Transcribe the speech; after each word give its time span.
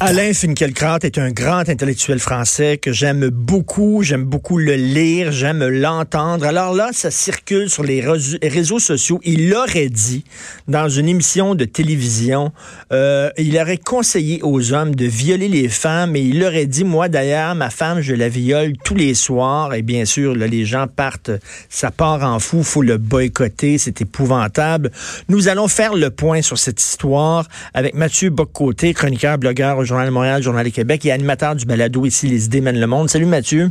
Alain 0.00 0.32
Finkielkraut 0.32 1.00
est 1.02 1.18
un 1.18 1.30
grand 1.30 1.68
intellectuel 1.68 2.18
français 2.18 2.78
que 2.78 2.90
j'aime 2.90 3.28
beaucoup. 3.28 4.02
J'aime 4.02 4.24
beaucoup 4.24 4.56
le 4.56 4.76
lire, 4.76 5.30
j'aime 5.30 5.62
l'entendre. 5.62 6.46
Alors 6.46 6.74
là, 6.74 6.88
ça 6.92 7.10
circule 7.10 7.68
sur 7.68 7.82
les 7.82 8.02
réseaux 8.42 8.78
sociaux. 8.78 9.20
Il 9.24 9.50
l'aurait 9.50 9.90
dit 9.90 10.24
dans 10.68 10.88
une 10.88 11.06
émission 11.06 11.54
de 11.54 11.66
télévision. 11.66 12.50
Euh, 12.92 13.28
il 13.36 13.58
aurait 13.58 13.76
conseillé 13.76 14.40
aux 14.42 14.72
hommes 14.72 14.94
de 14.94 15.04
violer 15.04 15.48
les 15.48 15.68
femmes 15.68 16.16
et 16.16 16.22
il 16.22 16.42
aurait 16.42 16.66
dit, 16.66 16.84
moi 16.84 17.10
d'ailleurs, 17.10 17.54
ma 17.54 17.68
femme, 17.68 18.00
je 18.00 18.14
la 18.14 18.30
viole 18.30 18.78
tous 18.84 18.94
les 18.94 19.12
soirs. 19.12 19.74
Et 19.74 19.82
bien 19.82 20.06
sûr, 20.06 20.34
là, 20.34 20.46
les 20.46 20.64
gens 20.64 20.86
partent, 20.88 21.30
ça 21.68 21.90
part 21.90 22.22
en 22.22 22.38
fou, 22.38 22.62
faut 22.62 22.82
le 22.82 22.96
boycotter, 22.96 23.76
c'est 23.76 24.00
épouvantable. 24.00 24.90
Nous 25.28 25.48
allons 25.48 25.68
faire 25.68 25.94
le 25.94 26.08
point 26.08 26.40
sur 26.40 26.56
cette 26.56 26.80
histoire 26.80 27.46
avec 27.74 27.94
Mathieu 27.94 28.30
Boccoté, 28.30 28.94
chroniqueur, 28.94 29.36
blogueur 29.36 29.73
au 29.78 29.84
Journal 29.84 30.06
de 30.06 30.12
Montréal, 30.12 30.42
Journal 30.42 30.64
du 30.64 30.72
Québec 30.72 31.04
et 31.06 31.12
animateur 31.12 31.54
du 31.54 31.66
balado 31.66 32.04
ici 32.06 32.26
Les 32.28 32.46
idées 32.46 32.60
mènent 32.60 32.80
le 32.80 32.86
monde. 32.86 33.08
Salut 33.08 33.26
Mathieu. 33.26 33.70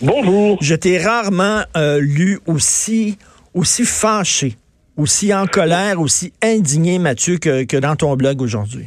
Bonjour. 0.00 0.58
Je 0.60 0.74
t'ai 0.74 0.98
rarement 0.98 1.62
euh, 1.76 2.00
lu 2.00 2.38
aussi, 2.46 3.18
aussi 3.54 3.84
fâché, 3.84 4.56
aussi 4.96 5.34
en 5.34 5.46
colère, 5.46 6.00
aussi 6.00 6.32
indigné, 6.42 6.98
Mathieu, 6.98 7.38
que 7.38 7.78
dans 7.78 7.96
ton 7.96 8.16
blog 8.16 8.40
aujourd'hui. 8.42 8.86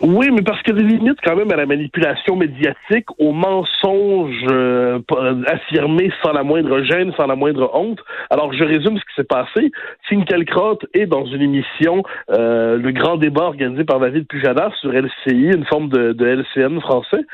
Oui, 0.00 0.30
mais 0.32 0.42
parce 0.42 0.62
qu'il 0.62 0.76
y 0.76 0.78
a 0.78 0.82
des 0.82 0.88
limites 0.88 1.18
quand 1.24 1.34
même 1.34 1.50
à 1.50 1.56
la 1.56 1.66
manipulation 1.66 2.36
médiatique, 2.36 3.06
au 3.18 3.32
mensonge 3.32 4.44
euh, 4.48 5.00
affirmé 5.46 6.10
sans 6.22 6.32
la 6.32 6.42
moindre 6.42 6.82
gêne, 6.82 7.12
sans 7.16 7.26
la 7.26 7.36
moindre 7.36 7.70
honte. 7.74 8.00
Alors, 8.30 8.52
je 8.52 8.64
résume 8.64 8.98
ce 8.98 9.02
qui 9.02 9.14
s'est 9.16 9.24
passé. 9.24 9.70
Finkielkraut 10.08 10.78
est 10.94 11.06
dans 11.06 11.24
une 11.26 11.42
émission, 11.42 12.02
euh, 12.30 12.76
le 12.76 12.92
grand 12.92 13.16
débat 13.16 13.44
organisé 13.44 13.84
par 13.84 14.00
David 14.00 14.26
Pujadas 14.26 14.72
sur 14.80 14.92
LCI, 14.92 15.50
une 15.54 15.64
forme 15.66 15.88
de, 15.88 16.12
de 16.12 16.26
LCN 16.26 16.80
français, 16.80 17.24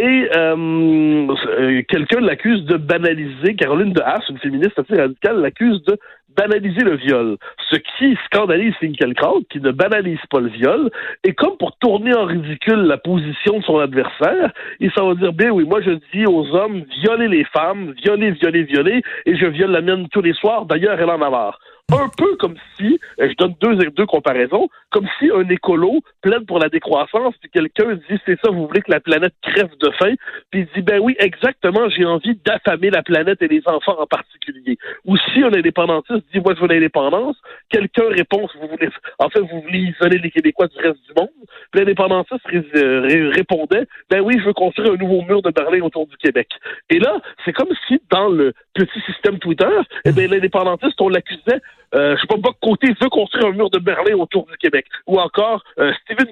et 0.00 0.28
euh, 0.36 1.26
euh, 1.58 1.82
quelqu'un 1.88 2.20
l'accuse 2.20 2.64
de 2.66 2.76
banaliser, 2.76 3.56
Caroline 3.56 3.92
de 3.92 4.00
Haas, 4.00 4.22
une 4.28 4.38
féministe 4.38 4.78
assez 4.78 4.94
radicale, 4.94 5.40
l'accuse 5.40 5.82
de 5.84 5.98
banaliser 6.36 6.84
le 6.84 6.96
viol. 6.96 7.36
Ce 7.70 7.76
qui 7.76 8.16
scandalise 8.26 8.74
Finkielkraut, 8.80 9.42
qui 9.50 9.60
ne 9.60 9.72
banalise 9.72 10.20
pas 10.30 10.38
le 10.38 10.48
viol, 10.48 10.90
et 11.24 11.32
comme 11.32 11.56
pour 11.56 11.76
tourner 11.78 12.14
en 12.14 12.26
ridicule 12.26 12.82
la 12.82 12.96
position 12.96 13.58
de 13.58 13.64
son 13.64 13.78
adversaire, 13.78 14.52
il 14.78 14.92
s'en 14.92 15.08
va 15.08 15.14
dire, 15.14 15.32
bien 15.32 15.50
oui, 15.50 15.64
moi 15.64 15.80
je 15.80 15.98
dis 16.14 16.26
aux 16.26 16.46
hommes, 16.54 16.84
violez 17.02 17.28
les 17.28 17.37
femmes, 17.44 17.94
violez, 18.02 18.32
violez, 18.32 18.64
violez, 18.64 19.02
et 19.26 19.36
je 19.36 19.46
viole 19.46 19.70
la 19.70 19.80
mienne 19.80 20.08
tous 20.10 20.22
les 20.22 20.34
soirs, 20.34 20.66
d'ailleurs 20.66 21.00
elle 21.00 21.10
en 21.10 21.22
a 21.22 21.30
marre 21.30 21.58
un 21.90 22.08
peu 22.08 22.36
comme 22.36 22.56
si, 22.76 23.00
euh, 23.20 23.28
je 23.30 23.34
donne 23.36 23.54
deux, 23.60 23.76
deux 23.90 24.06
comparaisons, 24.06 24.68
comme 24.90 25.06
si 25.18 25.30
un 25.30 25.48
écolo 25.48 26.00
plaide 26.20 26.46
pour 26.46 26.58
la 26.58 26.68
décroissance, 26.68 27.34
puis 27.40 27.50
quelqu'un 27.50 27.94
dit 27.94 28.20
c'est 28.26 28.38
ça, 28.44 28.50
vous 28.50 28.66
voulez 28.66 28.82
que 28.82 28.90
la 28.90 29.00
planète 29.00 29.32
crève 29.42 29.70
de 29.80 29.90
faim, 29.92 30.14
puis 30.50 30.60
il 30.60 30.66
dit 30.74 30.82
ben 30.82 31.00
oui, 31.00 31.16
exactement, 31.18 31.88
j'ai 31.88 32.04
envie 32.04 32.38
d'affamer 32.44 32.90
la 32.90 33.02
planète 33.02 33.40
et 33.40 33.48
les 33.48 33.62
enfants 33.66 33.98
en 33.98 34.06
particulier. 34.06 34.76
Ou 35.06 35.16
si 35.16 35.42
un 35.42 35.52
indépendantiste 35.52 36.24
dit 36.32 36.40
moi 36.40 36.54
je 36.54 36.60
veux 36.60 36.68
l'indépendance, 36.68 37.36
quelqu'un 37.70 38.08
répond 38.10 38.46
vous 38.60 38.68
voulez, 38.68 38.90
en 39.18 39.30
fait 39.30 39.40
vous 39.40 39.62
voulez 39.62 39.78
isoler 39.78 40.18
les 40.18 40.30
Québécois 40.30 40.66
du 40.68 40.76
reste 40.76 41.00
du 41.06 41.14
monde, 41.16 41.30
l'indépendantiste 41.72 42.44
euh, 42.52 43.30
répondait 43.34 43.86
ben 44.10 44.20
oui, 44.20 44.34
je 44.38 44.44
veux 44.44 44.52
construire 44.52 44.92
un 44.92 44.96
nouveau 44.96 45.22
mur 45.22 45.40
de 45.40 45.50
Berlin 45.50 45.80
autour 45.80 46.06
du 46.06 46.16
Québec. 46.18 46.48
Et 46.90 46.98
là, 46.98 47.20
c'est 47.44 47.52
comme 47.52 47.72
si 47.86 48.00
dans 48.10 48.28
le 48.28 48.52
petit 48.74 49.00
système 49.06 49.38
Twitter, 49.38 49.66
eh 50.04 50.12
bien 50.12 50.28
l'indépendantiste 50.28 51.00
on 51.00 51.08
l'accusait 51.08 51.60
euh, 51.94 52.16
je 52.16 52.20
sais 52.20 52.26
pas, 52.26 52.50
Côté 52.60 52.88
veut 53.00 53.08
construire 53.08 53.46
un 53.46 53.52
mur 53.52 53.70
de 53.70 53.78
Berlin 53.78 54.14
autour 54.16 54.46
du 54.46 54.56
Québec. 54.58 54.86
Ou 55.06 55.18
encore, 55.18 55.64
euh, 55.78 55.92
Steven 56.02 56.26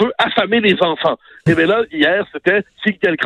veut 0.00 0.12
affamer 0.18 0.60
les 0.60 0.76
enfants. 0.82 1.18
Et 1.48 1.54
bien 1.54 1.66
là, 1.66 1.82
hier, 1.90 2.26
c'était 2.32 2.62
Sigel 2.84 3.16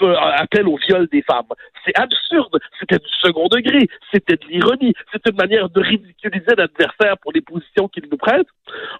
veut 0.00 0.16
appelle 0.16 0.68
au 0.68 0.76
viol 0.76 1.06
des 1.10 1.22
femmes. 1.22 1.46
C'est 1.84 1.98
absurde. 1.98 2.58
C'était 2.78 2.98
du 2.98 3.08
second 3.20 3.48
degré. 3.48 3.88
C'était 4.12 4.36
de 4.36 4.46
l'ironie. 4.48 4.94
C'était 5.12 5.30
une 5.30 5.36
manière 5.36 5.68
de 5.70 5.80
ridiculiser 5.80 6.54
l'adversaire 6.56 7.16
pour 7.18 7.32
les 7.32 7.40
positions 7.40 7.88
qu'il 7.88 8.04
nous 8.10 8.18
prête. 8.18 8.46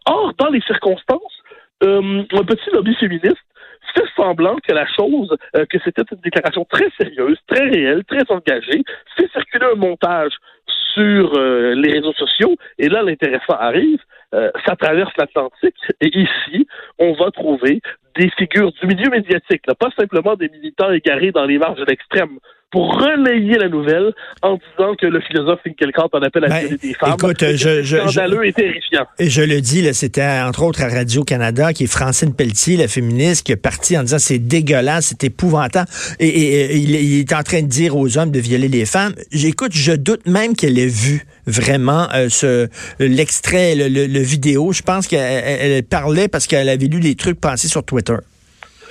Or, 0.07 0.33
dans 0.39 0.49
les 0.49 0.61
circonstances, 0.63 1.43
euh, 1.85 2.23
un 2.33 2.45
petit 2.45 2.71
lobby 2.73 2.95
féministe 2.95 3.37
fait 3.95 4.07
semblant 4.17 4.57
que 4.57 4.73
la 4.73 4.87
chose, 4.87 5.35
euh, 5.57 5.65
que 5.67 5.79
c'était 5.85 6.03
une 6.11 6.21
déclaration 6.21 6.65
très 6.65 6.89
sérieuse, 6.99 7.39
très 7.47 7.69
réelle, 7.69 8.05
très 8.05 8.25
engagée, 8.31 8.83
fait 9.17 9.31
circuler 9.33 9.67
un 9.73 9.77
montage 9.77 10.33
sur 10.97 11.35
euh, 11.37 11.75
les 11.75 11.93
réseaux 11.93 12.15
sociaux, 12.15 12.57
et 12.79 12.89
là, 12.89 13.03
l'intéressant 13.03 13.55
arrive, 13.59 14.01
euh, 14.35 14.51
ça 14.65 14.75
traverse 14.77 15.13
l'Atlantique, 15.19 15.77
et 16.01 16.09
ici, 16.09 16.67
on 16.99 17.13
va 17.13 17.31
trouver 17.31 17.81
des 18.17 18.31
figures 18.31 18.73
du 18.73 18.87
milieu 18.87 19.11
médiatique, 19.11 19.63
pas 19.79 19.91
simplement 19.99 20.35
des 20.37 20.49
militants 20.49 20.91
égarés 20.91 21.33
dans 21.33 21.45
les 21.45 21.59
marges 21.59 21.79
de 21.79 21.85
l'extrême, 21.85 22.39
pour 22.71 22.95
relayer 22.95 23.59
la 23.59 23.69
nouvelle 23.69 24.13
en 24.43 24.55
disant 24.57 24.95
que 25.01 25.07
le 25.07 25.21
philosophe 25.21 25.61
Finkielkraut 25.63 26.09
en 26.13 26.23
appelle 26.23 26.45
à 26.47 26.49
ben, 26.49 26.77
des 26.83 26.95
femmes. 26.95 27.15
Écoute, 27.15 27.45
je, 27.55 27.83
je, 27.83 27.97
scandaleux 27.97 28.47
et 28.47 28.53
terrifiant. 28.53 29.07
Et 29.19 29.31
je 29.31 29.43
le 29.43 29.61
dis, 29.61 29.95
c'était 29.95 30.27
entre 30.41 30.65
autres 30.65 30.83
à 30.83 30.89
Radio-Canada, 30.89 31.73
qui 31.73 31.85
est 31.85 31.87
Francine 31.87 32.35
Pelletier, 32.35 32.77
la 32.77 32.89
féministe, 32.89 33.47
qui 33.47 33.53
est 33.53 33.57
partie 33.57 33.97
en 33.97 34.03
disant 34.03 34.19
c'est 34.19 34.41
dégueulasse, 34.41 35.07
c'est 35.07 35.25
épouvantable. 35.25 35.89
Et, 36.19 36.77
il, 36.77 36.95
est 36.95 37.33
en 37.33 37.43
train 37.43 37.63
de 37.63 37.69
dire 37.69 37.97
aux 37.97 38.19
hommes 38.19 38.33
de 38.33 38.41
violer 38.41 38.69
les 38.69 38.85
femmes. 38.85 39.15
J'écoute, 39.31 39.73
je 39.73 39.93
doute 39.93 40.27
même 40.27 40.57
qu'elle 40.57 40.79
ait 40.79 40.87
vu 40.87 41.25
vraiment 41.47 42.09
euh, 42.15 42.29
ce 42.29 42.69
l'extrait, 42.99 43.77
le, 43.77 43.89
le, 43.89 44.21
vidéo. 44.21 44.73
Je 44.73 44.83
pense 44.83 45.07
qu'elle 45.07 45.85
parlait 45.85 46.27
parce 46.27 46.47
qu'elle 46.47 46.69
avait 46.69 46.87
lu 46.87 46.99
les 46.99 47.15
trucs 47.15 47.41
passés 47.41 47.69
sur 47.69 47.85
Twitter. 47.85 48.17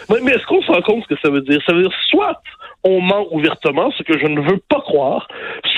Oui, 0.09 0.19
mais 0.23 0.31
est-ce 0.33 0.45
qu'on 0.45 0.61
se 0.61 0.71
rend 0.71 0.81
compte 0.81 1.03
ce 1.03 1.15
que 1.15 1.21
ça 1.21 1.29
veut 1.29 1.41
dire? 1.41 1.59
Ça 1.65 1.73
veut 1.73 1.83
dire 1.83 1.97
soit 2.09 2.41
on 2.83 3.01
ment 3.01 3.25
ouvertement, 3.31 3.91
ce 3.97 4.03
que 4.03 4.17
je 4.17 4.27
ne 4.27 4.41
veux 4.41 4.59
pas 4.69 4.81
croire, 4.81 5.27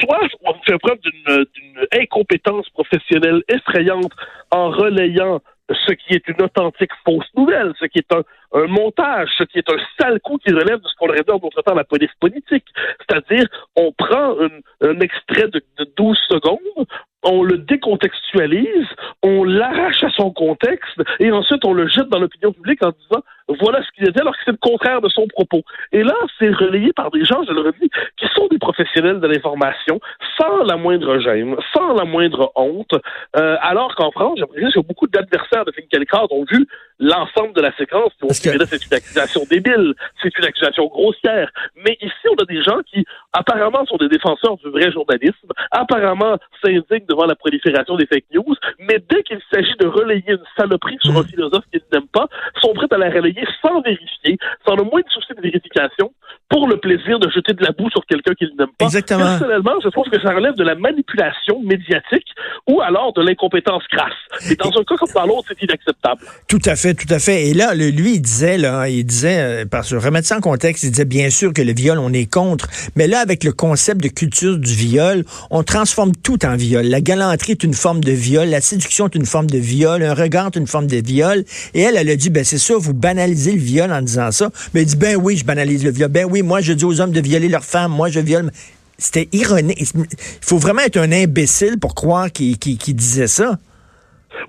soit 0.02 0.20
on 0.44 0.54
fait 0.66 0.78
preuve 0.78 1.00
d'une 1.00 1.88
incompétence 1.94 2.70
professionnelle 2.70 3.44
effrayante 3.48 4.12
en 4.52 4.70
relayant 4.70 5.40
ce 5.70 5.94
qui 5.94 6.14
est 6.14 6.28
une 6.28 6.42
authentique 6.42 6.92
fausse 7.06 7.28
nouvelle, 7.36 7.74
ce 7.80 7.86
qui 7.86 8.00
est 8.00 8.14
un, 8.14 8.24
montage, 8.68 9.30
ce 9.38 9.44
qui 9.44 9.58
est 9.58 9.70
un 9.70 9.78
sale 10.00 10.20
coup 10.22 10.38
qui 10.38 10.54
relève 10.54 10.80
de 10.80 10.88
ce 10.88 10.96
qu'on 10.96 11.10
aurait 11.10 11.24
dit 11.24 11.32
en 11.32 11.38
d'autres 11.38 11.62
temps 11.62 11.76
la 11.76 11.84
police 11.84 12.14
politique. 12.20 12.66
C'est-à-dire, 13.00 13.48
on 13.76 13.92
prend 13.92 14.36
un, 14.82 15.00
extrait 15.00 15.48
de, 15.50 15.62
de 15.78 15.92
12 15.98 16.18
secondes, 16.30 16.88
on 17.24 17.44
le 17.44 17.58
décontextualise, 17.58 18.88
on 19.24 19.44
l'arrache 19.44 20.04
à 20.04 20.10
son 20.12 20.32
contexte, 20.32 21.02
et 21.20 21.32
ensuite 21.32 21.66
on 21.66 21.74
le 21.74 21.88
jette 21.88 22.08
dans 22.10 22.20
l'opinion 22.20 22.54
publique 22.54 22.84
en 22.84 22.92
disant 22.92 23.24
voilà 23.60 23.82
ce 23.84 23.92
qu'il 23.92 24.08
a 24.08 24.12
dit, 24.12 24.20
alors 24.20 24.34
que 24.34 24.42
c'est 24.46 24.52
le 24.52 24.58
contraire 24.58 25.02
de 25.02 25.10
son 25.10 25.28
propos. 25.28 25.64
Et 25.92 26.04
là, 26.04 26.16
c'est 26.38 26.50
relayé 26.50 26.92
par 26.94 27.12
des 27.12 27.24
gens, 27.24 27.44
je 27.48 27.54
le 27.54 27.62
redis, 27.62 27.90
qui 28.18 28.28
sont 28.36 28.48
des 28.48 28.58
professionnels 28.58 29.20
de 29.20 29.28
l'information, 29.28 30.00
sans 30.38 30.64
la 30.64 30.76
moindre 30.76 31.20
gêne, 31.20 31.56
sans 31.74 31.94
la 31.94 32.04
moindre 32.04 32.52
honte, 32.56 32.94
euh, 33.38 33.58
alors 33.62 33.96
qu'en 33.96 34.12
France, 34.12 34.36
j'ai 34.38 34.42
l'impression 34.42 34.82
que 34.82 34.88
beaucoup 34.88 35.08
d'adversaires 35.08 35.66
de 35.66 35.72
Finkielkraut 35.72 36.28
ont 36.32 36.46
vu 36.50 36.68
l'ensemble 37.00 37.54
de 37.54 37.62
la 37.62 37.76
séquence, 37.76 38.12
et 38.22 38.26
ont 38.26 38.28
dit, 38.28 38.42
que... 38.42 38.58
là, 38.58 38.66
c'est 38.68 38.86
une 38.86 38.94
accusation 38.94 39.42
débile, 39.50 39.94
c'est 40.22 40.38
une 40.38 40.46
accusation 40.46 40.86
grossière. 40.88 41.50
Mais 41.86 41.98
ici, 42.02 42.28
on 42.32 42.42
a 42.42 42.46
des 42.46 42.62
gens 42.64 42.80
qui, 42.92 43.06
apparemment, 43.34 43.86
sont 43.86 43.98
des 43.98 44.10
défenseurs 44.10 44.58
du 44.58 44.70
vrai 44.70 44.92
journalisme, 44.92 45.50
apparemment 45.72 46.38
s'indignent 46.64 47.06
devant 47.08 47.26
la 47.26 47.36
prolifération 47.36 47.96
des 47.96 48.08
fake 48.08 48.26
news, 48.34 48.56
mais 48.80 48.98
dès 49.10 49.24
qu'il 49.24 49.40
s'agit 49.52 49.76
de 49.80 49.88
relayer 49.88 50.32
une 50.32 50.44
saloperie 50.58 50.98
sur 51.02 51.16
un 51.16 51.22
mmh. 51.22 51.28
philosophe 51.28 51.66
qu'ils 51.72 51.82
n'aiment 51.94 52.08
pas, 52.08 52.28
sont 52.62 52.74
prêts 52.74 52.88
à 52.92 52.98
la 52.98 53.10
relayer 53.10 53.37
sans 53.62 53.82
vérifier, 53.82 54.38
sans 54.66 54.76
le 54.76 54.84
moins 54.84 55.02
de 55.02 55.10
souci 55.10 55.34
de 55.34 55.42
vérification, 55.42 56.14
pour 56.50 56.68
le 56.68 56.78
plaisir 56.78 57.20
de 57.20 57.30
jeter 57.30 57.54
de 57.54 57.64
la 57.64 57.72
boue 57.72 57.90
sur 57.90 58.06
quelqu'un 58.06 58.34
qu'il 58.34 58.50
n'aime 58.58 58.70
pas. 58.78 58.86
Exactement. 58.86 59.38
Personnellement, 59.38 59.74
je 59.84 59.90
trouve 59.90 60.10
que 60.10 60.20
ça 60.22 60.34
relève 60.34 60.56
de 60.56 60.64
la 60.64 60.76
manipulation 60.76 61.62
médiatique 61.62 62.28
ou 62.68 62.82
alors 62.82 63.14
de 63.14 63.22
l'incompétence 63.22 63.84
crasse. 63.88 64.50
Et 64.50 64.56
dans 64.56 64.70
un 64.70 64.84
cas 64.84 64.96
comme 64.96 65.10
dans 65.14 65.26
l'autre, 65.26 65.48
c'est 65.50 65.62
inacceptable. 65.62 66.22
Tout 66.48 66.62
à 66.66 66.76
fait, 66.76 66.94
tout 66.94 67.12
à 67.14 67.20
fait. 67.20 67.48
Et 67.48 67.54
là, 67.54 67.74
lui, 67.74 68.16
il 68.16 68.22
disait, 68.22 68.58
là, 68.58 68.88
il 68.88 69.04
disait, 69.04 69.40
euh, 69.40 69.66
parce 69.70 69.92
que 69.92 69.96
remettre 69.96 70.28
ça 70.28 70.38
en 70.38 70.42
contexte, 70.42 70.84
il 70.84 70.92
disait 70.92 71.06
bien 71.06 71.30
sûr 71.30 71.52
que 71.54 71.62
le 71.62 71.74
viol, 71.74 71.98
on 72.00 72.14
est 72.14 72.32
contre. 72.32 72.68
Mais 72.96 73.08
là, 73.08 73.20
avec 73.20 73.44
le 73.44 73.52
concept 73.52 74.02
de 74.02 74.08
culture 74.08 74.58
du 74.58 74.74
viol, 74.74 75.24
on 75.52 75.64
transforme 75.64 76.14
tout 76.16 76.46
en 76.46 76.56
viol. 76.56 76.86
La 76.86 77.02
galanterie 77.02 77.54
est 77.54 77.64
une 77.64 77.74
forme 77.74 78.02
de 78.02 78.12
viol, 78.12 78.48
la 78.48 78.62
séduction 78.62 79.08
est 79.08 79.16
une 79.16 79.26
forme 79.26 79.48
de 79.48 79.58
viol, 79.58 80.02
un 80.04 80.14
regard 80.14 80.48
est 80.48 80.58
une 80.58 80.68
forme 80.68 80.88
de 80.88 80.98
viol. 80.98 81.44
Et 81.74 81.82
elle, 81.82 81.98
elle 81.98 82.10
a 82.10 82.16
dit, 82.16 82.30
ben 82.30 82.44
c'est 82.44 82.58
ça, 82.58 82.76
vous 82.78 82.94
banalisez 82.94 83.52
le 83.52 83.60
viol 83.60 83.92
en 83.92 84.02
disant 84.02 84.32
ça. 84.32 84.50
Mais 84.74 84.82
elle 84.82 84.88
dit, 84.88 84.96
ben 84.96 85.16
oui, 85.18 85.38
je 85.38 85.46
banalise 85.46 85.84
le 85.84 85.92
viol. 85.92 86.10
Ben 86.10 86.26
oui, 86.30 86.37
moi, 86.42 86.62
je 86.62 86.74
dis 86.74 86.86
aux 86.86 87.02
hommes 87.02 87.12
de 87.12 87.22
violer 87.22 87.50
leurs 87.50 87.66
femmes. 87.66 87.92
Moi, 87.92 88.10
je 88.10 88.20
viole. 88.20 88.52
C'était 88.98 89.30
ironique. 89.32 89.80
Il 89.96 90.06
faut 90.42 90.58
vraiment 90.58 90.82
être 90.82 90.98
un 90.98 91.12
imbécile 91.12 91.78
pour 91.80 91.94
croire 91.94 92.32
qu'il 92.32 92.58
disait 92.96 93.28
ça. 93.28 93.60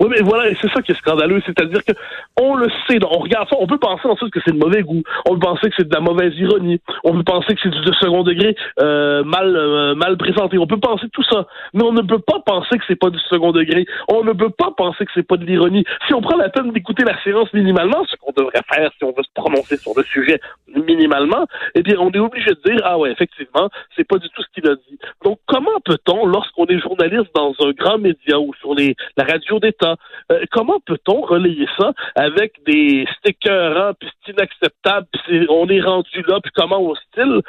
Oui, 0.00 0.08
mais 0.10 0.20
voilà, 0.22 0.50
c'est 0.60 0.70
ça 0.72 0.82
qui 0.82 0.92
est 0.92 0.96
scandaleux, 0.96 1.42
c'est-à-dire 1.46 1.84
que 1.84 1.92
on 2.40 2.54
le 2.56 2.69
sait, 2.86 2.98
on 3.04 3.19
regarde 3.19 3.48
ça, 3.48 3.56
on 3.58 3.66
peut 3.66 3.78
penser 3.78 4.06
ensuite 4.06 4.32
que 4.32 4.40
c'est 4.44 4.52
de 4.52 4.58
mauvais 4.58 4.82
goût, 4.82 5.02
on 5.28 5.34
peut 5.34 5.40
penser 5.40 5.69
que 5.69 5.75
c'est 5.76 5.88
de 5.88 5.94
la 5.94 6.00
mauvaise 6.00 6.34
ironie, 6.36 6.80
on 7.04 7.12
peut 7.12 7.25
penser 7.25 7.54
que 7.54 7.60
c'est 7.62 7.70
du 7.70 7.94
second 8.00 8.22
degré 8.22 8.56
euh, 8.80 9.25
mal 9.25 9.56
euh, 9.56 9.94
mal 9.94 10.16
présenté, 10.16 10.58
on 10.58 10.66
peut 10.66 10.80
penser 10.80 11.06
tout 11.12 11.22
ça, 11.25 11.46
mais 11.75 11.82
on 11.82 11.92
ne 11.92 12.02
peut 12.02 12.19
pas 12.19 12.40
penser 12.44 12.78
que 12.78 12.84
c'est 12.86 12.98
pas 12.98 13.10
du 13.10 13.19
second 13.30 13.52
degré, 13.52 13.86
on 14.08 14.25
ne 14.25 14.32
peut 14.32 14.50
pas 14.50 14.72
penser 14.76 15.04
que 15.04 15.10
c'est 15.14 15.26
pas 15.26 15.36
de 15.36 15.44
l'ironie. 15.44 15.84
Si 16.06 16.14
on 16.14 16.20
prend 16.20 16.36
la 16.36 16.48
peine 16.48 16.72
d'écouter 16.72 17.04
la 17.04 17.20
séance 17.22 17.52
minimalement, 17.52 18.04
ce 18.08 18.16
qu'on 18.16 18.32
devrait 18.32 18.62
faire 18.72 18.90
si 18.98 19.04
on 19.04 19.12
veut 19.12 19.22
se 19.22 19.32
prononcer 19.34 19.76
sur 19.76 19.92
le 19.96 20.02
sujet 20.04 20.40
minimalement, 20.75 21.46
eh 21.75 21.82
bien, 21.82 21.96
on 21.98 22.10
est 22.10 22.19
obligé 22.19 22.50
de 22.50 22.60
dire 22.64 22.80
ah 22.84 22.98
ouais, 22.98 23.10
effectivement, 23.10 23.69
c'est 23.96 24.06
pas 24.06 24.19
du 24.19 24.28
tout 24.30 24.42
ce 24.42 24.48
qu'il 24.54 24.69
a 24.70 24.75
dit. 24.75 24.98
Donc, 25.25 25.38
comment 25.46 25.80
peut-on, 25.84 26.26
lorsqu'on 26.26 26.66
est 26.66 26.78
journaliste 26.78 27.30
dans 27.34 27.54
un 27.60 27.70
grand 27.70 27.98
média 27.98 28.38
ou 28.38 28.52
sur 28.60 28.75
les 28.75 28.94
la 29.16 29.25
radio 29.25 29.58
euh, 29.82 30.44
comment 30.50 30.81
peut-on 30.87 31.20
relayer 31.23 31.67
ça 31.79 31.93
avec 32.15 32.53
des 32.67 33.06
stickers, 33.19 33.76
hein, 33.76 33.93
puis 33.99 34.11
c'est 34.25 34.32
inacceptable, 34.32 35.06
puis 35.12 35.47
on 35.49 35.69
est 35.69 35.81
rendu 35.81 36.23
là, 36.26 36.41
puis 36.43 36.53
comment 36.55 36.81
hostile 36.81 37.43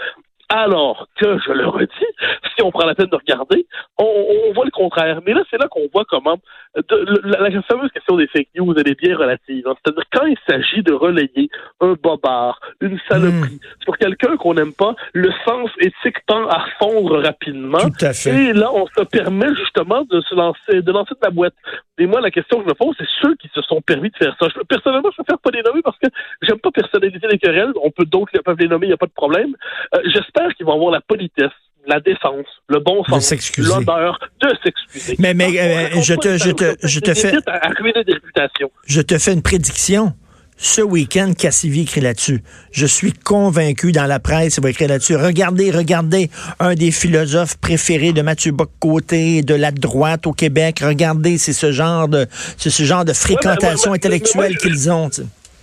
alors 0.49 1.07
que, 1.15 1.37
je 1.45 1.51
le 1.51 1.67
redis, 1.67 1.89
si 2.55 2.63
on 2.63 2.71
prend 2.71 2.85
la 2.85 2.95
peine 2.95 3.07
de 3.07 3.15
regarder, 3.15 3.65
on, 3.97 4.51
voit 4.53 4.65
le 4.65 4.71
contraire. 4.71 5.21
Mais 5.25 5.33
là, 5.33 5.43
c'est 5.49 5.57
là 5.57 5.67
qu'on 5.69 5.87
voit 5.93 6.05
comment 6.09 6.37
la, 6.75 7.61
fameuse 7.61 7.91
question 7.91 8.17
des 8.17 8.27
fake 8.27 8.49
news, 8.55 8.73
elle 8.77 8.89
est 8.89 8.99
bien 8.99 9.15
relative. 9.15 9.67
Hein. 9.67 9.73
C'est-à-dire, 9.83 10.03
quand 10.11 10.25
il 10.25 10.37
s'agit 10.47 10.83
de 10.83 10.93
relayer 10.93 11.49
un 11.81 11.93
bobard, 12.01 12.59
une 12.81 12.99
saloperie, 13.07 13.55
hmm. 13.55 13.83
sur 13.83 13.97
quelqu'un 13.97 14.37
qu'on 14.37 14.53
n'aime 14.55 14.73
pas, 14.73 14.95
le 15.13 15.31
sens 15.45 15.69
éthique 15.79 16.17
tend 16.25 16.47
à 16.47 16.65
fondre 16.79 17.21
rapidement. 17.21 17.79
Tout 17.79 18.05
à 18.05 18.13
fait. 18.13 18.45
Et 18.45 18.53
là, 18.53 18.71
on 18.73 18.87
se 18.87 19.03
permet 19.03 19.53
justement 19.55 20.03
de 20.09 20.21
se 20.21 20.35
lancer, 20.35 20.81
de 20.81 20.91
lancer 20.91 21.13
de 21.13 21.25
la 21.25 21.31
boîte. 21.31 21.55
Et 21.97 22.05
moi, 22.05 22.21
la 22.21 22.31
question 22.31 22.57
que 22.57 22.63
je 22.63 22.69
me 22.69 22.73
pose, 22.73 22.95
c'est 22.97 23.07
ceux 23.21 23.35
qui 23.35 23.49
se 23.53 23.61
sont 23.61 23.81
permis 23.81 24.09
de 24.09 24.15
faire 24.15 24.35
ça. 24.39 24.47
Je, 24.47 24.61
personnellement, 24.61 25.09
je 25.11 25.21
préfère 25.21 25.39
pas 25.39 25.51
les 25.51 25.61
nommer 25.61 25.81
parce 25.81 25.97
que 25.99 26.07
j'aime 26.41 26.58
pas 26.71 26.81
personnaliser 26.81 27.27
les 27.31 27.37
querelles. 27.37 27.71
On 27.83 27.91
peut 27.91 28.05
d'autres 28.05 28.31
peuvent 28.43 28.57
les 28.59 28.67
nommer, 28.67 28.87
il 28.87 28.89
n'y 28.89 28.93
a 28.93 28.97
pas 28.97 29.05
de 29.05 29.11
problème. 29.11 29.55
Euh, 29.95 29.99
j'espère 30.05 30.53
qu'ils 30.55 30.65
vont 30.65 30.73
avoir 30.73 30.91
la 30.91 31.01
politesse 31.01 31.51
la 31.87 31.99
défense, 31.99 32.45
le 32.67 32.79
bon 32.79 33.03
sens, 33.05 33.31
l'honneur 33.57 34.19
de 34.41 34.49
s'excuser. 34.63 35.15
Mais, 35.17 35.33
mais 35.33 35.47
euh, 35.59 36.01
je 36.01 36.13
te, 36.13 36.37
je 36.37 36.51
te, 36.51 36.75
je 36.83 36.99
te 36.99 37.13
fais, 37.13 37.31
je 38.85 39.01
te 39.01 39.17
fais 39.17 39.33
une 39.33 39.41
prédiction. 39.41 40.13
Ce 40.61 40.81
week-end, 40.81 41.31
Cassivi 41.37 41.83
écrit 41.83 42.01
là-dessus. 42.01 42.43
Je 42.71 42.85
suis 42.85 43.13
convaincu 43.13 43.93
dans 43.93 44.05
la 44.05 44.19
presse, 44.19 44.57
il 44.57 44.63
va 44.63 44.69
écrire 44.69 44.89
là-dessus. 44.89 45.15
Regardez, 45.15 45.71
regardez, 45.71 46.29
un 46.59 46.75
des 46.75 46.91
philosophes 46.91 47.57
préférés 47.57 48.11
de 48.11 48.21
Mathieu 48.21 48.51
Bock-Côté, 48.51 49.41
de 49.41 49.55
la 49.55 49.71
droite 49.71 50.27
au 50.27 50.33
Québec. 50.33 50.81
Regardez, 50.83 51.37
c'est 51.37 51.53
ce 51.53 51.71
genre 51.71 52.09
de, 52.09 52.27
c'est 52.57 52.69
ce 52.69 52.83
genre 52.83 53.05
de 53.05 53.13
fréquentation 53.13 53.93
intellectuelle 53.93 54.57
qu'ils 54.57 54.91
ont. 54.91 55.09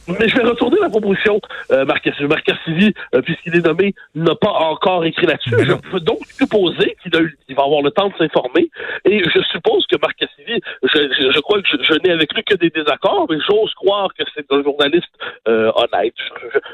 Mais 0.08 0.28
je 0.28 0.36
vais 0.36 0.44
retourner 0.44 0.78
la 0.80 0.88
proposition. 0.88 1.40
Euh, 1.72 1.84
Marc, 1.84 2.08
Marc 2.20 2.48
euh, 2.48 3.22
puisqu'il 3.22 3.56
est 3.56 3.64
nommé, 3.64 3.94
n'a 4.14 4.34
pas 4.34 4.50
encore 4.50 5.04
écrit 5.04 5.26
là-dessus. 5.26 5.54
Je 5.58 5.72
peux 5.74 6.00
donc 6.00 6.24
supposer 6.26 6.96
qu'il 7.02 7.56
va 7.56 7.62
avoir 7.64 7.82
le 7.82 7.90
temps 7.90 8.08
de 8.08 8.14
s'informer. 8.16 8.70
Et 9.04 9.22
je 9.24 9.40
suppose 9.50 9.86
que 9.86 9.96
Marc 10.00 10.16
Cassivi, 10.16 10.60
je, 10.82 11.30
je, 11.32 11.40
crois 11.40 11.60
que 11.60 11.68
je, 11.68 11.94
n'ai 12.04 12.12
avec 12.12 12.32
lui 12.34 12.44
que 12.44 12.54
des 12.54 12.70
désaccords, 12.70 13.26
mais 13.28 13.38
j'ose 13.48 13.72
croire 13.74 14.08
que 14.14 14.24
c'est 14.34 14.46
un 14.50 14.62
journaliste 14.62 15.12
euh, 15.48 15.72
honnête. 15.74 16.14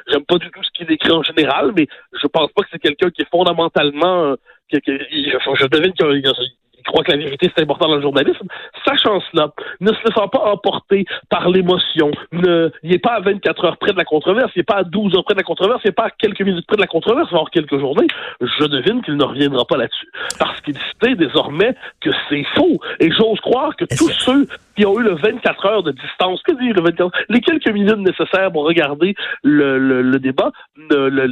J'aime 0.09 0.25
pas 0.25 0.39
du 0.39 0.51
tout 0.51 0.63
ce 0.63 0.71
qu'il 0.73 0.91
écrit 0.93 1.13
en 1.13 1.23
général, 1.23 1.73
mais 1.77 1.87
je 2.21 2.27
pense 2.27 2.51
pas 2.53 2.63
que 2.63 2.69
c'est 2.73 2.83
quelqu'un 2.83 3.11
qui 3.11 3.23
est 3.23 3.31
fondamentalement... 3.31 4.37
je, 4.73 4.79
je 4.81 5.67
devine 5.67 5.93
qu'il 5.93 6.07
il 6.83 6.91
croit 6.91 7.05
que 7.05 7.13
la 7.13 7.19
vérité 7.19 7.51
c'est 7.55 7.63
important 7.63 7.89
dans 7.89 7.97
le 7.97 8.03
journalisme, 8.03 8.47
sachant 8.85 9.21
cela, 9.31 9.53
ne 9.81 9.93
se 9.93 10.09
laissant 10.09 10.29
pas 10.29 10.41
emporter 10.51 11.05
par 11.29 11.49
l'émotion, 11.49 12.11
ne, 12.33 12.71
il 12.83 12.91
n'est 12.91 12.99
pas 12.99 13.15
à 13.15 13.21
24 13.21 13.65
heures 13.65 13.77
près 13.77 13.93
de 13.93 13.99
la 13.99 14.05
controverse, 14.05 14.51
il 14.57 14.61
n'est 14.61 14.65
pas 14.65 14.79
à 14.79 14.85
12 14.85 15.17
heures 15.17 15.25
près 15.25 15.35
de 15.35 15.39
la 15.41 15.45
controverse, 15.45 15.81
il 15.85 15.89
n'est 15.89 15.93
pas 15.93 16.07
à 16.07 16.11
quelques 16.11 16.43
minutes 16.43 16.67
près 16.67 16.77
de 16.77 16.83
la 16.83 16.87
controverse, 16.87 17.31
voire 17.31 17.51
quelques 17.51 17.79
journées, 17.79 18.07
je 18.41 18.65
devine 18.65 19.03
qu'il 19.03 19.17
ne 19.17 19.25
reviendra 19.25 19.65
pas 19.65 19.77
là-dessus. 19.77 20.09
Parce 20.39 20.61
qu'il 20.61 20.77
sait 21.03 21.15
désormais 21.15 21.75
que 22.01 22.11
c'est 22.29 22.45
faux. 22.57 22.81
Et 23.01 23.11
j'ose 23.11 23.41
croire 23.41 23.77
que 23.77 23.85
tous 23.85 24.11
ceux 24.11 24.47
qui 24.77 24.87
ont 24.87 24.99
eu 24.99 25.03
le 25.03 25.15
24 25.15 25.67
heures 25.67 25.83
de 25.83 25.93
distance, 25.93 26.41
que 26.43 26.53
dit 26.53 26.73
le 26.73 26.83
24 26.83 27.11
les 27.29 27.41
quelques 27.41 27.69
minutes 27.69 27.99
nécessaires 27.99 28.51
pour 28.53 28.65
regarder 28.65 29.15
le, 29.43 30.03
le, 30.03 30.19
débat, 30.19 30.51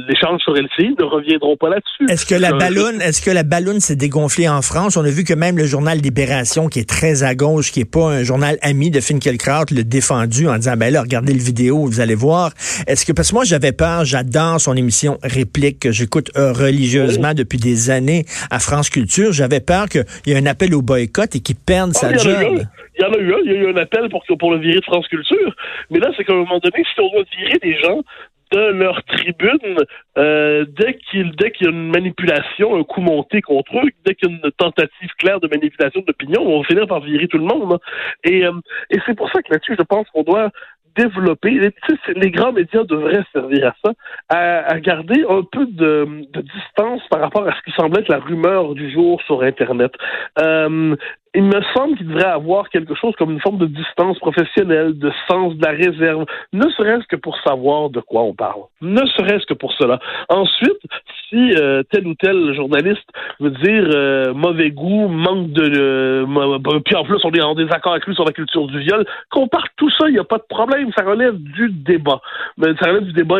l'échange 0.07 0.41
sur 0.41 0.53
LCI 0.53 0.95
ne 0.99 1.03
reviendront 1.03 1.57
pas 1.57 1.69
là-dessus. 1.69 2.11
Est-ce 2.11 2.25
que 2.25 2.35
la 2.35 2.51
ballonne, 2.51 3.01
est-ce 3.01 3.21
que 3.21 3.31
la 3.31 3.43
ballonne 3.43 3.79
s'est 3.79 3.95
dégonflée 3.95 4.47
en 4.47 4.61
France? 4.61 4.97
On 4.97 5.05
a 5.05 5.09
vu 5.09 5.23
que 5.23 5.33
même 5.41 5.57
le 5.57 5.65
journal 5.65 5.97
Libération, 5.97 6.67
qui 6.67 6.77
est 6.77 6.87
très 6.87 7.23
à 7.23 7.33
gauche, 7.33 7.71
qui 7.71 7.79
est 7.79 7.91
pas 7.91 8.11
un 8.11 8.23
journal 8.23 8.59
ami 8.61 8.91
de 8.91 8.99
Finkielkraut, 8.99 9.65
l'a 9.71 9.81
défendu 9.81 10.47
en 10.47 10.55
disant, 10.57 10.77
ben 10.77 10.93
là, 10.93 11.01
regardez 11.01 11.33
le 11.33 11.39
vidéo, 11.39 11.83
vous 11.87 11.99
allez 11.99 12.13
voir. 12.13 12.51
Est-ce 12.85 13.07
que, 13.07 13.11
parce 13.11 13.31
que 13.31 13.35
moi, 13.35 13.43
j'avais 13.43 13.71
peur, 13.71 14.05
j'adore 14.05 14.61
son 14.61 14.75
émission 14.75 15.17
Réplique, 15.23 15.79
que 15.79 15.91
j'écoute 15.91 16.29
euh, 16.37 16.53
religieusement 16.53 17.33
depuis 17.33 17.57
des 17.57 17.89
années 17.89 18.25
à 18.51 18.59
France 18.59 18.91
Culture. 18.91 19.33
J'avais 19.33 19.61
peur 19.61 19.89
qu'il 19.89 20.05
y 20.27 20.31
ait 20.31 20.37
un 20.37 20.45
appel 20.45 20.75
au 20.75 20.83
boycott 20.83 21.35
et 21.35 21.39
qu'il 21.39 21.55
perde 21.55 21.93
sa 21.93 22.09
ah, 22.09 22.17
job. 22.17 22.61
Il 22.99 23.01
y 23.01 23.05
en 23.05 23.11
a 23.11 23.17
eu 23.17 23.33
un, 23.33 23.37
il 23.43 23.51
y 23.51 23.55
a 23.55 23.57
eu 23.61 23.73
un 23.73 23.77
appel 23.77 24.09
pour, 24.11 24.23
pour 24.37 24.51
le 24.51 24.59
virer 24.59 24.79
de 24.79 24.85
France 24.85 25.07
Culture. 25.07 25.55
Mais 25.89 25.97
là, 25.97 26.11
c'est 26.15 26.23
qu'à 26.23 26.33
un 26.33 26.35
moment 26.35 26.59
donné, 26.59 26.83
si 26.83 27.01
on 27.01 27.09
doit 27.11 27.23
virer 27.35 27.57
des 27.63 27.81
gens 27.81 28.03
de 28.51 28.59
leur 28.59 29.03
tribune 29.03 29.77
euh, 30.17 30.65
dès 30.67 30.95
qu'il 30.95 31.31
dès 31.35 31.51
qu'il 31.51 31.67
y 31.67 31.69
a 31.69 31.73
une 31.73 31.89
manipulation, 31.89 32.75
un 32.77 32.83
coup 32.83 33.01
monté 33.01 33.41
contre 33.41 33.77
eux, 33.77 33.89
dès 34.05 34.15
qu'il 34.15 34.29
y 34.29 34.33
a 34.33 34.35
une 34.35 34.51
tentative 34.51 35.09
claire 35.17 35.39
de 35.39 35.47
manipulation 35.47 36.01
d'opinion, 36.05 36.41
on 36.41 36.59
va 36.59 36.63
finir 36.65 36.87
par 36.87 36.99
virer 36.99 37.27
tout 37.27 37.37
le 37.37 37.45
monde. 37.45 37.73
Hein. 37.73 37.79
Et, 38.23 38.45
euh, 38.45 38.51
et 38.89 38.99
c'est 39.05 39.15
pour 39.15 39.31
ça 39.31 39.41
que 39.41 39.51
là-dessus, 39.51 39.75
je 39.77 39.83
pense 39.83 40.07
qu'on 40.09 40.23
doit 40.23 40.49
développer, 40.95 41.71
les, 42.15 42.31
grands 42.31 42.51
médias 42.51 42.83
devraient 42.83 43.23
servir 43.33 43.67
à 43.67 43.75
ça, 43.83 43.93
à, 44.29 44.79
garder 44.79 45.23
un 45.29 45.43
peu 45.43 45.65
de, 45.65 46.07
distance 46.41 47.01
par 47.09 47.21
rapport 47.21 47.47
à 47.47 47.53
ce 47.53 47.61
qui 47.63 47.71
semble 47.71 47.99
être 47.99 48.09
la 48.09 48.19
rumeur 48.19 48.73
du 48.73 48.91
jour 48.91 49.21
sur 49.23 49.41
Internet. 49.43 49.93
Euh, 50.39 50.95
il 51.33 51.43
me 51.43 51.61
semble 51.73 51.97
qu'il 51.97 52.07
devrait 52.07 52.25
avoir 52.25 52.69
quelque 52.69 52.93
chose 52.93 53.15
comme 53.17 53.31
une 53.31 53.39
forme 53.39 53.57
de 53.57 53.67
distance 53.67 54.19
professionnelle, 54.19 54.97
de 54.97 55.11
sens 55.29 55.55
de 55.55 55.65
la 55.65 55.71
réserve, 55.71 56.25
ne 56.51 56.67
serait-ce 56.69 57.07
que 57.07 57.15
pour 57.15 57.37
savoir 57.39 57.89
de 57.89 58.01
quoi 58.01 58.23
on 58.23 58.33
parle. 58.33 58.63
Ne 58.81 59.05
serait-ce 59.05 59.45
que 59.45 59.53
pour 59.53 59.71
cela. 59.73 59.99
Ensuite, 60.27 60.81
si 61.31 61.53
euh, 61.55 61.81
tel 61.89 62.05
ou 62.05 62.13
tel 62.15 62.53
journaliste 62.53 63.07
veut 63.39 63.51
dire 63.51 63.89
euh, 63.95 64.33
mauvais 64.33 64.69
goût, 64.69 65.07
manque 65.07 65.51
de... 65.51 65.71
Euh, 65.77 66.79
puis 66.85 66.95
en 66.95 67.05
plus, 67.05 67.19
on 67.23 67.31
est 67.31 67.41
en 67.41 67.55
désaccord 67.55 67.93
avec 67.93 68.05
lui 68.05 68.13
sur 68.13 68.25
la 68.25 68.33
culture 68.33 68.67
du 68.67 68.79
viol, 68.79 69.05
qu'on 69.31 69.47
parte 69.47 69.71
tout 69.77 69.89
ça, 69.91 70.07
il 70.07 70.13
n'y 70.13 70.19
a 70.19 70.23
pas 70.23 70.37
de 70.37 70.45
problème, 70.49 70.91
ça 70.95 71.03
relève 71.03 71.35
du 71.35 71.69
débat. 71.69 72.21
Mais 72.57 72.67
ça 72.79 72.89
relève 72.89 73.05
du 73.05 73.13
débat 73.13 73.37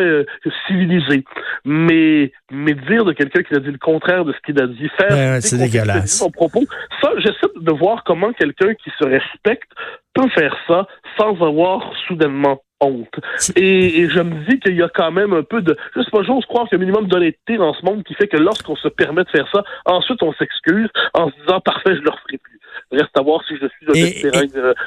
civilisé. 0.66 1.24
Mais, 1.64 2.32
mais 2.50 2.74
dire 2.74 3.04
de 3.04 3.12
quelqu'un 3.12 3.42
qui 3.42 3.54
a 3.54 3.60
dit 3.60 3.70
le 3.70 3.78
contraire 3.78 4.24
de 4.24 4.32
ce 4.32 4.38
qu'il 4.44 4.60
a 4.60 4.66
dit, 4.66 4.88
faire... 4.98 5.42
c'est 5.42 5.58
dégueulasse. 5.58 6.18
Son 6.18 6.30
propos, 6.30 6.64
ça, 7.02 7.10
j'essaie 7.18 7.52
de 7.60 7.72
voir 7.72 8.02
comment 8.04 8.32
quelqu'un 8.32 8.74
qui 8.74 8.90
se 8.98 9.04
respecte 9.04 9.70
peut 10.14 10.28
faire 10.30 10.56
ça 10.66 10.86
sans 11.18 11.40
avoir 11.42 11.92
soudainement 12.06 12.60
honte. 12.82 13.14
Et, 13.56 14.08
je 14.08 14.20
me 14.20 14.48
dis 14.48 14.58
qu'il 14.60 14.76
y 14.76 14.82
a 14.82 14.88
quand 14.88 15.12
même 15.12 15.32
un 15.32 15.42
peu 15.42 15.62
de... 15.62 15.76
Je 15.94 16.02
sais 16.02 16.10
pas, 16.10 16.22
j'ose 16.22 16.44
croire 16.46 16.68
qu'il 16.68 16.78
y 16.78 16.80
a 16.80 16.82
un 16.82 16.86
minimum 16.86 17.08
d'honnêteté 17.08 17.56
dans 17.56 17.74
ce 17.74 17.84
monde 17.84 18.02
qui 18.04 18.14
fait 18.14 18.28
que 18.28 18.36
lorsqu'on 18.36 18.76
se 18.76 18.88
permet 18.88 19.24
de 19.24 19.30
faire 19.30 19.48
ça, 19.52 19.62
ensuite 19.86 20.22
on 20.22 20.32
s'excuse 20.34 20.88
en 21.14 21.30
se 21.30 21.34
disant 21.40 21.60
«parfait, 21.64 21.94
je 21.96 22.00
le 22.00 22.10
referai 22.10 22.38
plus». 22.38 22.52
Reste 22.90 23.16
à 23.16 23.22
voir 23.22 23.40
si 23.48 23.54
je 23.56 23.66
suis 23.66 24.20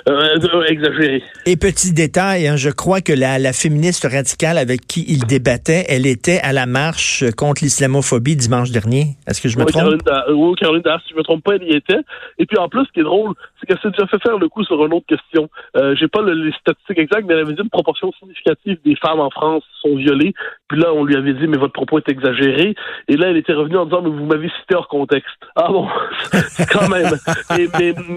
un 0.08 0.62
exagéré. 0.70 1.24
Et 1.48 1.58
petit 1.58 1.92
détail, 1.92 2.48
hein, 2.48 2.56
je 2.56 2.70
crois 2.70 3.02
que 3.02 3.14
la, 3.14 3.40
la 3.40 3.52
féministe 3.52 4.08
radicale 4.08 4.60
avec 4.60 4.82
qui 4.82 5.06
il 5.08 5.26
débattait, 5.26 5.86
elle 5.90 6.06
était 6.06 6.40
à 6.44 6.54
la 6.54 6.68
marche 6.68 7.24
contre 7.36 7.64
l'islamophobie 7.64 8.36
dimanche 8.36 8.70
dernier. 8.70 9.16
Est-ce 9.28 9.42
que 9.42 9.50
je 9.50 9.58
me 9.58 9.66
trompe? 9.66 9.86
oui, 10.30 10.56
Caroline 10.56 10.84
si 11.04 11.14
je 11.14 11.18
me 11.18 11.24
trompe 11.24 11.44
pas, 11.44 11.56
elle 11.56 11.64
y 11.64 11.76
était. 11.76 12.00
Et 12.38 12.46
puis 12.46 12.58
en 12.60 12.70
plus, 12.70 12.86
ce 12.86 12.92
qui 12.92 13.00
est 13.00 13.04
drôle, 13.04 13.34
c'est 13.60 13.66
qu'elle 13.66 13.80
s'est 13.80 13.90
déjà 13.90 14.06
fait 14.06 14.22
faire 14.22 14.38
le 14.38 14.50
coup 14.50 14.64
sur 14.64 14.84
une 14.86 14.94
autre 14.94 15.08
question. 15.08 15.50
Euh, 15.76 15.96
J'ai 15.96 16.08
pas 16.08 16.22
les 16.22 16.52
statistiques 16.60 17.00
exactes, 17.00 17.26
mais 17.28 17.34
elle 17.34 17.42
avait 17.42 17.54
dit 17.54 17.62
une 17.62 17.70
proportion 17.86 18.12
significative 18.20 18.80
des 18.84 18.96
femmes 18.96 19.20
en 19.20 19.30
France 19.30 19.64
sont 19.82 19.96
violées. 19.96 20.34
Puis 20.68 20.80
là, 20.80 20.92
on 20.94 21.04
lui 21.04 21.16
avait 21.16 21.34
dit, 21.34 21.48
mais 21.48 21.58
votre 21.58 21.74
propos 21.74 22.00
est 22.00 22.10
exagéré. 22.10 22.74
Et 23.08 23.18
là, 23.18 23.28
elle 23.30 23.38
était 23.38 23.54
revenue 23.54 23.78
en 23.78 23.86
disant, 23.86 24.02
mais 24.02 24.10
vous 24.10 24.26
m'avez 24.26 24.50
cité 24.60 24.74
hors 24.74 24.88
contexte. 24.88 25.38
Ah 25.56 25.68
bon, 25.70 25.88
quand 26.72 26.90
même. 26.90 27.14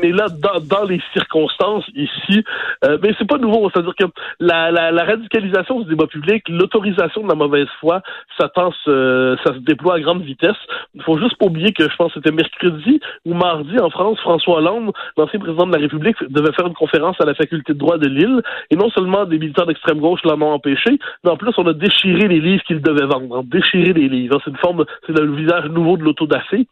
mais, 0.02 0.10
là, 0.10 0.26
dans, 0.30 0.84
les 0.84 1.00
circonstances 1.12 1.84
ici, 1.94 2.42
euh, 2.84 2.96
mais 3.02 3.10
c'est 3.18 3.28
pas 3.28 3.36
nouveau. 3.36 3.68
C'est-à-dire 3.70 3.94
que 3.94 4.06
la, 4.40 5.04
radicalisation 5.04 5.80
du 5.80 5.90
débat 5.90 6.06
public, 6.06 6.48
l'autorisation 6.48 7.22
de 7.22 7.28
la 7.28 7.34
mauvaise 7.34 7.68
foi, 7.80 8.00
ça, 8.38 8.48
tend, 8.48 8.72
ça 8.86 9.52
se 9.54 9.58
déploie 9.60 9.96
à 9.96 10.00
grande 10.00 10.22
vitesse. 10.22 10.56
Il 10.94 11.02
faut 11.02 11.18
juste 11.18 11.36
pas 11.36 11.46
oublier 11.46 11.72
que 11.72 11.88
je 11.88 11.96
pense 11.96 12.12
que 12.14 12.20
c'était 12.20 12.34
mercredi 12.34 13.00
ou 13.26 13.34
mardi 13.34 13.78
en 13.78 13.90
France, 13.90 14.18
François 14.20 14.58
Hollande, 14.58 14.92
l'ancien 15.18 15.40
président 15.40 15.66
de 15.66 15.72
la 15.72 15.80
République, 15.80 16.16
devait 16.30 16.52
faire 16.52 16.66
une 16.66 16.74
conférence 16.74 17.20
à 17.20 17.26
la 17.26 17.34
faculté 17.34 17.74
de 17.74 17.78
droit 17.78 17.98
de 17.98 18.08
Lille. 18.08 18.40
Et 18.70 18.76
non 18.76 18.88
seulement 18.90 19.26
des 19.26 19.38
militants 19.38 19.57
d'extrême 19.66 20.00
gauche 20.00 20.20
l'en 20.24 20.40
ont 20.40 20.52
empêché, 20.52 20.98
mais 21.24 21.30
en 21.30 21.36
plus, 21.36 21.52
on 21.56 21.66
a 21.66 21.72
déchiré 21.72 22.28
les 22.28 22.40
livres 22.40 22.62
qu'il 22.64 22.80
devait 22.80 23.06
vendre. 23.06 23.42
Déchirer 23.44 23.92
les 23.92 24.08
livres. 24.08 24.40
C'est 24.44 24.50
une 24.50 24.56
forme, 24.58 24.84
c'est 25.06 25.18
le 25.18 25.34
visage 25.34 25.66
nouveau 25.70 25.96
de 25.96 26.02
l'autodafé. 26.02 26.66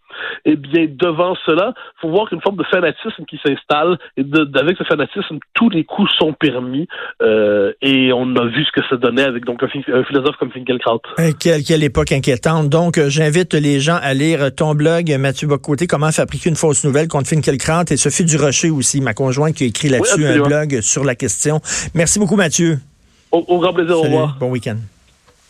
Eh 0.45 0.57
bien, 0.57 0.87
devant 0.89 1.35
cela, 1.45 1.75
faut 2.01 2.09
voir 2.09 2.29
qu'une 2.29 2.41
forme 2.41 2.57
de 2.57 2.65
fanatisme 2.65 3.25
qui 3.29 3.39
s'installe, 3.45 3.99
et 4.17 4.23
avec 4.55 4.77
ce 4.77 4.85
fanatisme, 4.85 5.39
tous 5.55 5.69
les 5.71 5.85
coups 5.85 6.11
sont 6.19 6.33
permis. 6.33 6.87
Euh, 7.23 7.73
et 7.83 8.13
on 8.13 8.35
a 8.37 8.47
vu 8.47 8.65
ce 8.65 8.73
que 8.73 8.87
ça 8.89 8.97
donnait 8.97 9.25
avec 9.25 9.45
donc 9.45 9.63
un, 9.63 9.69
philosophe 9.69 10.37
comme 10.39 10.51
Finkielkraut. 10.51 11.01
Euh, 11.19 11.33
quelle, 11.39 11.63
quelle 11.63 11.85
époque 11.85 12.13
inquiétante. 12.13 12.69
Donc, 12.69 12.99
euh, 12.99 13.09
j'invite 13.09 13.55
les 13.55 13.81
gens 13.81 13.99
à 14.01 14.15
lire 14.15 14.55
ton 14.55 14.75
blog, 14.75 15.15
Mathieu 15.19 15.49
Bocoté, 15.49 15.87
Comment 15.87 16.11
fabriquer 16.11 16.51
une 16.51 16.57
fausse 16.57 16.85
nouvelle 16.85 17.09
contre 17.09 17.29
Finkielkraut 17.29 17.85
et 17.91 17.97
Sophie 17.97 18.25
Durocher 18.25 18.71
aussi, 18.71 19.01
ma 19.01 19.15
conjointe 19.15 19.55
qui 19.55 19.65
a 19.65 19.67
écrit 19.67 19.89
là-dessus 19.89 20.27
un 20.27 20.41
blog 20.41 20.81
sur 20.81 21.05
la 21.05 21.15
question. 21.15 21.61
Merci 21.95 22.19
beaucoup, 22.19 22.37
Mathieu. 22.37 22.76
Au, 23.47 23.59
grand 23.59 23.73
plaisir. 23.73 23.99
Au 23.99 24.03
revoir. 24.03 24.37
Bon 24.39 24.51
week-end. 24.51 24.77